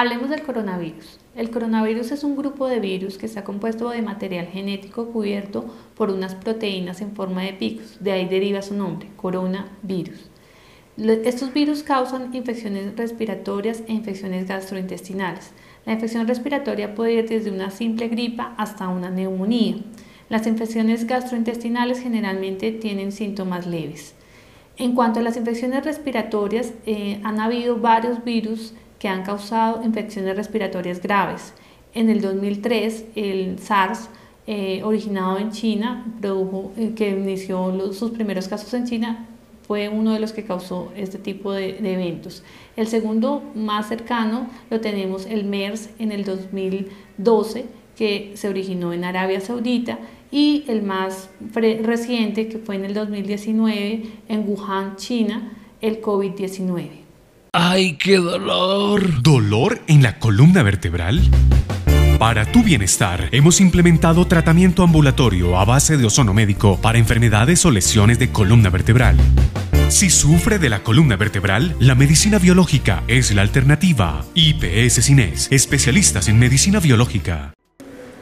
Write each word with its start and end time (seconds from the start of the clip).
Hablemos 0.00 0.30
del 0.30 0.42
coronavirus. 0.42 1.18
El 1.34 1.50
coronavirus 1.50 2.12
es 2.12 2.22
un 2.22 2.36
grupo 2.36 2.68
de 2.68 2.78
virus 2.78 3.18
que 3.18 3.26
está 3.26 3.42
compuesto 3.42 3.90
de 3.90 4.00
material 4.00 4.46
genético 4.46 5.08
cubierto 5.08 5.64
por 5.96 6.10
unas 6.10 6.36
proteínas 6.36 7.00
en 7.00 7.16
forma 7.16 7.42
de 7.42 7.54
picos, 7.54 7.96
de 7.98 8.12
ahí 8.12 8.28
deriva 8.28 8.62
su 8.62 8.74
nombre, 8.74 9.08
coronavirus. 9.16 10.30
Estos 10.98 11.52
virus 11.52 11.82
causan 11.82 12.32
infecciones 12.32 12.96
respiratorias 12.96 13.82
e 13.88 13.92
infecciones 13.92 14.46
gastrointestinales. 14.46 15.50
La 15.84 15.94
infección 15.94 16.28
respiratoria 16.28 16.94
puede 16.94 17.14
ir 17.14 17.28
desde 17.28 17.50
una 17.50 17.72
simple 17.72 18.06
gripa 18.06 18.54
hasta 18.56 18.86
una 18.86 19.10
neumonía. 19.10 19.78
Las 20.28 20.46
infecciones 20.46 21.08
gastrointestinales 21.08 21.98
generalmente 21.98 22.70
tienen 22.70 23.10
síntomas 23.10 23.66
leves. 23.66 24.14
En 24.76 24.94
cuanto 24.94 25.18
a 25.18 25.24
las 25.24 25.36
infecciones 25.36 25.84
respiratorias, 25.84 26.72
eh, 26.86 27.20
han 27.24 27.40
habido 27.40 27.78
varios 27.80 28.22
virus 28.22 28.74
que 28.98 29.08
han 29.08 29.22
causado 29.22 29.82
infecciones 29.84 30.36
respiratorias 30.36 31.00
graves. 31.00 31.54
En 31.94 32.10
el 32.10 32.20
2003, 32.20 33.04
el 33.14 33.58
SARS, 33.58 34.08
eh, 34.46 34.82
originado 34.82 35.38
en 35.38 35.50
China, 35.50 36.06
produjo, 36.20 36.72
eh, 36.76 36.92
que 36.96 37.10
inició 37.10 37.92
sus 37.92 38.10
primeros 38.10 38.48
casos 38.48 38.72
en 38.74 38.86
China, 38.86 39.26
fue 39.66 39.90
uno 39.90 40.14
de 40.14 40.20
los 40.20 40.32
que 40.32 40.44
causó 40.44 40.90
este 40.96 41.18
tipo 41.18 41.52
de, 41.52 41.74
de, 41.74 41.92
eventos. 41.92 42.42
El 42.74 42.86
segundo 42.86 43.42
más 43.54 43.88
cercano 43.88 44.48
lo 44.70 44.80
tenemos 44.80 45.26
el 45.26 45.44
MERS 45.44 45.90
en 45.98 46.12
el 46.12 46.24
2012, 46.24 47.66
que 47.96 48.32
se 48.34 48.48
originó 48.48 48.92
en 48.94 49.04
Arabia 49.04 49.40
Saudita, 49.40 49.98
y 50.30 50.64
el 50.68 50.82
más 50.82 51.30
reciente, 51.52 52.48
que 52.48 52.58
fue 52.58 52.76
en 52.76 52.84
el 52.84 52.94
2019 52.94 54.02
en 54.28 54.48
Wuhan, 54.48 54.96
China, 54.96 55.52
el 55.80 56.00
COVID-19. 56.00 57.07
¡Ay, 57.60 57.94
qué 57.94 58.18
dolor! 58.18 59.20
¿Dolor 59.20 59.80
en 59.88 60.00
la 60.00 60.20
columna 60.20 60.62
vertebral? 60.62 61.20
Para 62.16 62.44
tu 62.44 62.62
bienestar, 62.62 63.30
hemos 63.32 63.60
implementado 63.60 64.28
tratamiento 64.28 64.84
ambulatorio 64.84 65.58
a 65.58 65.64
base 65.64 65.96
de 65.96 66.06
ozono 66.06 66.32
médico 66.32 66.78
para 66.80 66.98
enfermedades 66.98 67.66
o 67.66 67.72
lesiones 67.72 68.20
de 68.20 68.30
columna 68.30 68.70
vertebral. 68.70 69.16
Si 69.88 70.08
sufre 70.08 70.60
de 70.60 70.68
la 70.68 70.84
columna 70.84 71.16
vertebral, 71.16 71.74
la 71.80 71.96
medicina 71.96 72.38
biológica 72.38 73.02
es 73.08 73.34
la 73.34 73.42
alternativa. 73.42 74.24
IPS 74.34 75.04
Cines, 75.04 75.48
especialistas 75.50 76.28
en 76.28 76.38
medicina 76.38 76.78
biológica. 76.78 77.54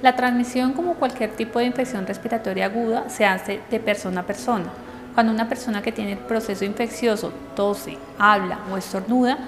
La 0.00 0.16
transmisión, 0.16 0.72
como 0.72 0.94
cualquier 0.94 1.36
tipo 1.36 1.58
de 1.58 1.66
infección 1.66 2.06
respiratoria 2.06 2.64
aguda, 2.64 3.10
se 3.10 3.26
hace 3.26 3.60
de 3.70 3.78
persona 3.78 4.22
a 4.22 4.26
persona. 4.26 4.72
Cuando 5.14 5.32
una 5.32 5.48
persona 5.48 5.82
que 5.82 5.92
tiene 5.92 6.12
el 6.12 6.18
proceso 6.18 6.64
infeccioso 6.64 7.32
tose, 7.56 7.98
habla 8.18 8.60
o 8.72 8.76
estornuda, 8.76 9.38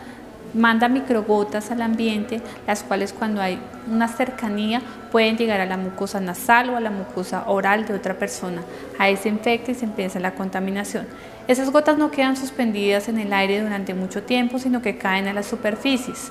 manda 0.54 0.88
microgotas 0.88 1.70
al 1.70 1.82
ambiente, 1.82 2.40
las 2.66 2.82
cuales 2.82 3.12
cuando 3.12 3.40
hay 3.40 3.60
una 3.88 4.08
cercanía 4.08 4.82
pueden 5.12 5.36
llegar 5.36 5.60
a 5.60 5.66
la 5.66 5.76
mucosa 5.76 6.20
nasal 6.20 6.70
o 6.70 6.76
a 6.76 6.80
la 6.80 6.90
mucosa 6.90 7.44
oral 7.46 7.86
de 7.86 7.94
otra 7.94 8.14
persona. 8.14 8.62
Ahí 8.98 9.16
se 9.16 9.28
infecta 9.28 9.70
y 9.70 9.74
se 9.74 9.84
empieza 9.84 10.20
la 10.20 10.34
contaminación. 10.34 11.06
Esas 11.48 11.70
gotas 11.70 11.98
no 11.98 12.10
quedan 12.10 12.36
suspendidas 12.36 13.08
en 13.08 13.18
el 13.18 13.32
aire 13.32 13.60
durante 13.60 13.94
mucho 13.94 14.22
tiempo, 14.22 14.58
sino 14.58 14.82
que 14.82 14.98
caen 14.98 15.26
a 15.28 15.32
las 15.32 15.46
superficies. 15.46 16.30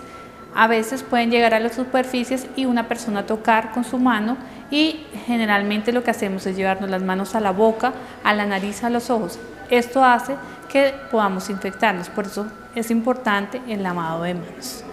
A 0.55 0.67
veces 0.67 1.03
pueden 1.03 1.31
llegar 1.31 1.53
a 1.53 1.59
las 1.59 1.75
superficies 1.75 2.47
y 2.55 2.65
una 2.65 2.87
persona 2.87 3.25
tocar 3.25 3.71
con 3.71 3.83
su 3.83 3.97
mano 3.97 4.37
y 4.71 5.05
generalmente 5.25 5.91
lo 5.91 6.03
que 6.03 6.11
hacemos 6.11 6.45
es 6.45 6.55
llevarnos 6.55 6.89
las 6.89 7.01
manos 7.01 7.35
a 7.35 7.39
la 7.39 7.51
boca, 7.51 7.93
a 8.23 8.33
la 8.33 8.45
nariz, 8.45 8.83
a 8.83 8.89
los 8.89 9.09
ojos. 9.09 9.39
Esto 9.69 10.03
hace 10.03 10.35
que 10.71 10.93
podamos 11.11 11.49
infectarnos, 11.49 12.09
por 12.09 12.25
eso 12.25 12.47
es 12.75 12.91
importante 12.91 13.61
el 13.67 13.83
lavado 13.83 14.23
de 14.23 14.35
manos. 14.35 14.83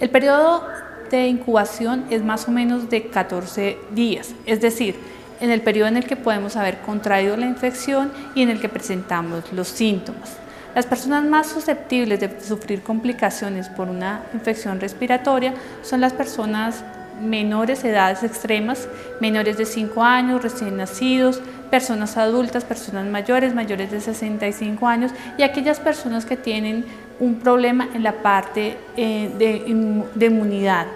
El 0.00 0.10
periodo 0.10 0.66
de 1.10 1.26
incubación 1.26 2.04
es 2.10 2.24
más 2.24 2.48
o 2.48 2.50
menos 2.50 2.88
de 2.88 3.08
14 3.08 3.78
días, 3.92 4.34
es 4.46 4.60
decir, 4.60 4.96
en 5.40 5.50
el 5.50 5.60
periodo 5.60 5.88
en 5.88 5.96
el 5.96 6.06
que 6.06 6.16
podemos 6.16 6.56
haber 6.56 6.80
contraído 6.80 7.36
la 7.36 7.46
infección 7.46 8.12
y 8.34 8.42
en 8.42 8.48
el 8.48 8.60
que 8.60 8.68
presentamos 8.68 9.52
los 9.52 9.68
síntomas. 9.68 10.36
Las 10.74 10.86
personas 10.86 11.24
más 11.24 11.48
susceptibles 11.48 12.18
de 12.20 12.40
sufrir 12.40 12.82
complicaciones 12.82 13.68
por 13.68 13.88
una 13.88 14.22
infección 14.32 14.80
respiratoria 14.80 15.52
son 15.82 16.00
las 16.00 16.14
personas 16.14 16.82
menores 17.20 17.84
edades 17.84 18.22
extremas, 18.22 18.88
menores 19.20 19.58
de 19.58 19.66
5 19.66 20.02
años, 20.02 20.42
recién 20.42 20.78
nacidos, 20.78 21.42
personas 21.70 22.16
adultas, 22.16 22.64
personas 22.64 23.06
mayores, 23.06 23.54
mayores 23.54 23.90
de 23.90 24.00
65 24.00 24.88
años 24.88 25.12
y 25.36 25.42
aquellas 25.42 25.78
personas 25.78 26.24
que 26.24 26.38
tienen 26.38 26.86
un 27.20 27.36
problema 27.36 27.88
en 27.94 28.02
la 28.02 28.22
parte 28.22 28.78
eh, 28.96 29.30
de, 29.38 30.08
de 30.14 30.26
inmunidad. 30.26 30.86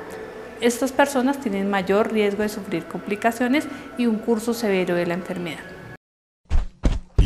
Estas 0.62 0.90
personas 0.90 1.38
tienen 1.38 1.68
mayor 1.68 2.12
riesgo 2.12 2.42
de 2.42 2.48
sufrir 2.48 2.86
complicaciones 2.86 3.66
y 3.98 4.06
un 4.06 4.16
curso 4.16 4.54
severo 4.54 4.94
de 4.94 5.06
la 5.06 5.14
enfermedad. 5.14 5.75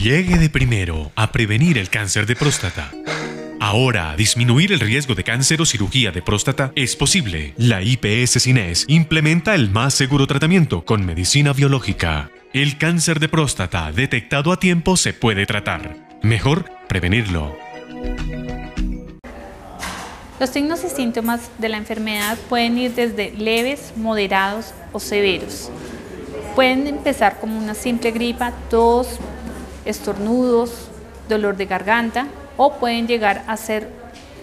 Llegue 0.03 0.39
de 0.39 0.49
primero 0.49 1.13
a 1.15 1.31
prevenir 1.31 1.77
el 1.77 1.91
cáncer 1.91 2.25
de 2.25 2.35
próstata. 2.35 2.91
Ahora, 3.61 4.17
disminuir 4.17 4.73
el 4.73 4.81
riesgo 4.81 5.15
de 5.15 5.25
cáncer 5.25 5.61
o 5.61 5.67
cirugía 5.67 6.11
de 6.11 6.23
próstata 6.23 6.73
es 6.75 6.97
posible. 6.97 7.53
La 7.59 7.83
IPS 7.83 8.43
Cines 8.43 8.87
implementa 8.89 9.55
el 9.55 9.69
más 9.69 9.93
seguro 9.93 10.27
tratamiento 10.27 10.87
con 10.87 11.05
medicina 11.05 11.53
biológica. 11.53 12.31
El 12.55 12.79
cáncer 12.79 13.21
de 13.21 13.29
próstata 13.29 13.93
detectado 13.93 14.53
a 14.53 14.59
tiempo 14.59 14.97
se 14.97 15.13
puede 15.13 15.45
tratar. 15.45 15.95
Mejor 16.23 16.65
prevenirlo. 16.89 17.59
Los 20.41 20.49
signos 20.49 20.83
y 20.83 20.89
síntomas 20.89 21.51
de 21.59 21.69
la 21.69 21.77
enfermedad 21.77 22.39
pueden 22.49 22.79
ir 22.79 22.95
desde 22.95 23.33
leves, 23.33 23.93
moderados 23.97 24.73
o 24.93 24.99
severos. 24.99 25.71
Pueden 26.55 26.87
empezar 26.87 27.39
como 27.39 27.59
una 27.59 27.75
simple 27.75 28.13
gripa, 28.13 28.55
estornudos, 29.85 30.89
dolor 31.29 31.57
de 31.57 31.67
garganta 31.67 32.27
o 32.57 32.75
pueden 32.75 33.07
llegar 33.07 33.45
a 33.47 33.57
ser 33.57 33.89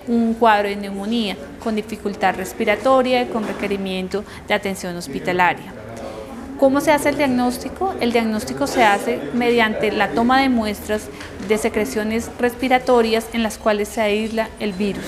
un 0.08 0.34
cuadro 0.34 0.70
de 0.70 0.76
neumonía 0.76 1.36
con 1.64 1.76
dificultad 1.76 2.36
respiratoria 2.36 3.22
y 3.22 3.28
con 3.28 3.46
requerimiento 3.46 4.24
de 4.48 4.54
atención 4.54 4.96
hospitalaria. 4.96 5.74
¿Cómo 6.60 6.82
se 6.82 6.92
hace 6.92 7.10
el 7.10 7.18
diagnóstico? 7.18 7.94
El 8.00 8.12
diagnóstico 8.12 8.66
se 8.66 8.84
hace 8.84 9.20
mediante 9.34 9.92
la 9.92 10.10
toma 10.10 10.42
de 10.42 10.50
muestras 10.50 11.04
de 11.48 11.58
secreciones 11.58 12.32
respiratorias 12.40 13.28
en 13.34 13.44
las 13.44 13.60
cuales 13.60 13.90
se 13.90 14.02
aísla 14.02 14.50
el 14.60 14.74
virus. 14.74 15.06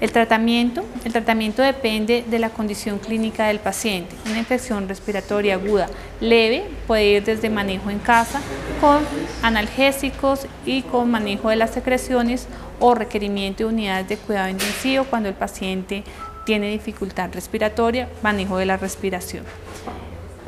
El 0.00 0.12
tratamiento, 0.12 0.82
el 1.04 1.12
tratamiento 1.12 1.60
depende 1.60 2.24
de 2.26 2.38
la 2.38 2.48
condición 2.48 2.98
clínica 2.98 3.48
del 3.48 3.58
paciente. 3.58 4.16
Una 4.24 4.38
infección 4.38 4.88
respiratoria 4.88 5.54
aguda 5.54 5.88
leve 6.20 6.64
puede 6.86 7.04
ir 7.04 7.24
desde 7.24 7.50
manejo 7.50 7.90
en 7.90 7.98
casa 7.98 8.40
con 8.80 9.04
analgésicos 9.42 10.46
y 10.64 10.82
con 10.82 11.10
manejo 11.10 11.50
de 11.50 11.56
las 11.56 11.72
secreciones 11.72 12.48
o 12.78 12.94
requerimiento 12.94 13.64
de 13.64 13.68
unidades 13.74 14.08
de 14.08 14.16
cuidado 14.16 14.48
intensivo 14.48 15.04
cuando 15.04 15.28
el 15.28 15.34
paciente 15.34 16.02
tiene 16.46 16.70
dificultad 16.70 17.30
respiratoria, 17.34 18.08
manejo 18.22 18.56
de 18.56 18.64
la 18.64 18.78
respiración. 18.78 19.44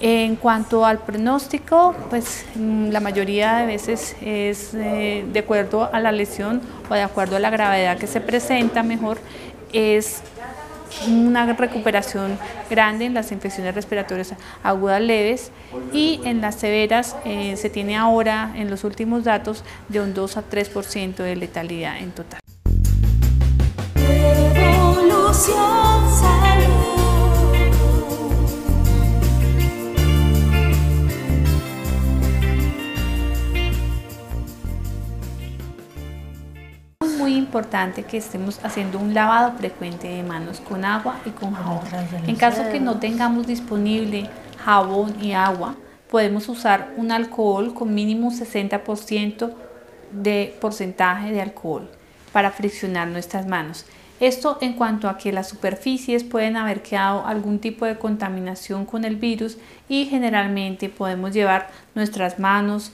En 0.04 0.34
cuanto 0.34 0.84
al 0.84 0.98
pronóstico, 0.98 1.94
pues 2.10 2.44
mm, 2.56 2.88
la 2.88 2.98
mayoría 2.98 3.58
de 3.58 3.66
veces 3.66 4.16
es 4.20 4.74
eh, 4.74 5.24
de 5.32 5.38
acuerdo 5.38 5.88
a 5.92 6.00
la 6.00 6.10
lesión 6.10 6.60
o 6.90 6.94
de 6.94 7.02
acuerdo 7.02 7.36
a 7.36 7.38
la 7.38 7.50
gravedad 7.50 7.96
que 7.98 8.08
se 8.08 8.20
presenta, 8.20 8.82
mejor 8.82 9.18
es 9.72 10.22
una 11.06 11.46
recuperación 11.52 12.36
grande 12.68 13.04
en 13.04 13.14
las 13.14 13.30
infecciones 13.30 13.76
respiratorias 13.76 14.34
agudas 14.64 15.00
leves 15.00 15.52
y 15.92 16.20
en 16.24 16.40
las 16.40 16.56
severas 16.56 17.14
eh, 17.24 17.54
se 17.56 17.70
tiene 17.70 17.96
ahora 17.96 18.52
en 18.56 18.70
los 18.70 18.82
últimos 18.82 19.22
datos 19.22 19.62
de 19.88 20.00
un 20.00 20.14
2 20.14 20.36
a 20.36 20.42
3% 20.42 21.14
de 21.14 21.36
letalidad 21.36 21.98
en 21.98 22.10
total. 22.10 22.40
Importante 37.52 38.04
que 38.04 38.16
estemos 38.16 38.58
haciendo 38.64 38.98
un 38.98 39.12
lavado 39.12 39.52
frecuente 39.58 40.08
de 40.08 40.22
manos 40.22 40.58
con 40.58 40.86
agua 40.86 41.20
y 41.26 41.30
con 41.32 41.52
jabón. 41.52 41.84
En 42.26 42.34
caso 42.34 42.62
que 42.72 42.80
no 42.80 42.98
tengamos 42.98 43.46
disponible 43.46 44.30
jabón 44.64 45.22
y 45.22 45.32
agua, 45.32 45.74
podemos 46.10 46.48
usar 46.48 46.94
un 46.96 47.12
alcohol 47.12 47.74
con 47.74 47.92
mínimo 47.92 48.30
60% 48.30 49.52
de 50.12 50.56
porcentaje 50.62 51.30
de 51.30 51.42
alcohol 51.42 51.90
para 52.32 52.50
friccionar 52.52 53.08
nuestras 53.08 53.46
manos. 53.46 53.84
Esto 54.18 54.56
en 54.62 54.72
cuanto 54.72 55.10
a 55.10 55.18
que 55.18 55.30
las 55.30 55.50
superficies 55.50 56.24
pueden 56.24 56.56
haber 56.56 56.80
quedado 56.80 57.26
algún 57.26 57.58
tipo 57.58 57.84
de 57.84 57.98
contaminación 57.98 58.86
con 58.86 59.04
el 59.04 59.16
virus 59.16 59.58
y 59.90 60.06
generalmente 60.06 60.88
podemos 60.88 61.34
llevar 61.34 61.68
nuestras 61.94 62.38
manos 62.38 62.92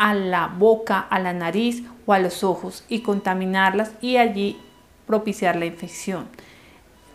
a 0.00 0.14
la 0.14 0.46
boca, 0.46 0.98
a 0.98 1.18
la 1.18 1.34
nariz 1.34 1.82
o 2.06 2.14
a 2.14 2.18
los 2.18 2.42
ojos 2.42 2.84
y 2.88 3.00
contaminarlas 3.00 3.92
y 4.00 4.16
allí 4.16 4.58
propiciar 5.06 5.56
la 5.56 5.66
infección. 5.66 6.26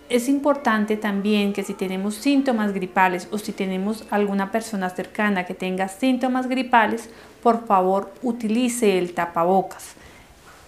Es 0.07 0.29
importante 0.29 0.95
también 0.95 1.51
que 1.51 1.63
si 1.63 1.73
tenemos 1.73 2.13
síntomas 2.13 2.73
gripales 2.73 3.27
o 3.31 3.39
si 3.39 3.53
tenemos 3.53 4.05
alguna 4.11 4.51
persona 4.51 4.91
cercana 4.91 5.47
que 5.47 5.55
tenga 5.55 5.87
síntomas 5.87 6.47
gripales, 6.47 7.09
por 7.41 7.65
favor 7.65 8.13
utilice 8.21 8.99
el 8.99 9.15
tapabocas, 9.15 9.95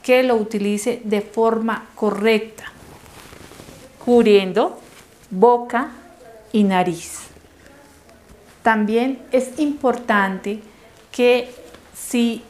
que 0.02 0.24
lo 0.24 0.38
utilice 0.38 1.02
de 1.04 1.22
forma 1.22 1.86
correcta, 1.94 2.64
cubriendo 4.04 4.80
boca 5.30 5.92
y 6.52 6.64
nariz. 6.64 7.28
También 8.64 9.19
es 9.31 9.60
importante 9.60 10.62
que 11.12 11.67
si 11.97 12.44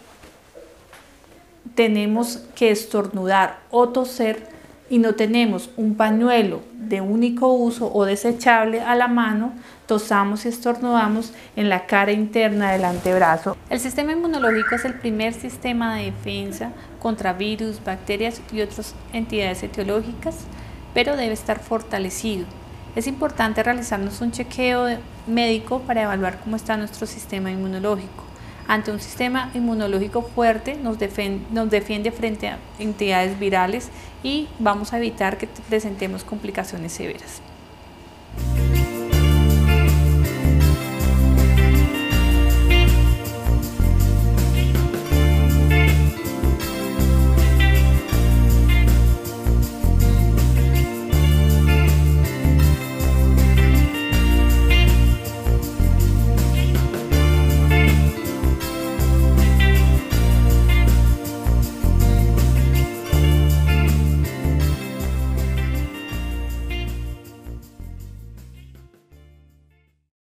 tenemos 1.75 2.43
que 2.55 2.71
estornudar 2.71 3.59
o 3.71 3.89
toser 3.89 4.49
y 4.89 4.99
no 4.99 5.15
tenemos 5.15 5.69
un 5.77 5.95
pañuelo 5.95 6.61
de 6.73 7.01
único 7.01 7.51
uso 7.51 7.91
o 7.93 8.05
desechable 8.05 8.81
a 8.81 8.95
la 8.95 9.07
mano, 9.07 9.53
tosamos 9.85 10.45
y 10.45 10.49
estornudamos 10.49 11.33
en 11.55 11.69
la 11.69 11.85
cara 11.85 12.11
interna 12.11 12.71
del 12.71 12.85
antebrazo. 12.85 13.57
El 13.69 13.79
sistema 13.79 14.13
inmunológico 14.13 14.75
es 14.75 14.85
el 14.85 14.93
primer 14.93 15.33
sistema 15.33 15.95
de 15.95 16.05
defensa 16.05 16.71
contra 17.01 17.33
virus, 17.33 17.83
bacterias 17.83 18.41
y 18.51 18.61
otras 18.61 18.95
entidades 19.11 19.63
etiológicas, 19.63 20.35
pero 20.93 21.17
debe 21.17 21.33
estar 21.33 21.59
fortalecido. 21.59 22.45
Es 22.95 23.07
importante 23.07 23.61
realizarnos 23.61 24.21
un 24.21 24.31
chequeo 24.31 24.87
médico 25.27 25.81
para 25.81 26.03
evaluar 26.03 26.39
cómo 26.39 26.55
está 26.55 26.77
nuestro 26.77 27.05
sistema 27.05 27.51
inmunológico. 27.51 28.26
Ante 28.67 28.91
un 28.91 28.99
sistema 28.99 29.49
inmunológico 29.53 30.21
fuerte 30.21 30.75
nos 30.75 30.97
nos 31.51 31.69
defiende 31.69 32.11
frente 32.11 32.49
a 32.49 32.59
entidades 32.79 33.39
virales 33.39 33.89
y 34.23 34.49
vamos 34.59 34.91
a 34.91 34.97
evitar 34.97 35.37
que 35.37 35.47
presentemos 35.69 36.25
complicaciones 36.25 36.91
severas. 36.91 37.41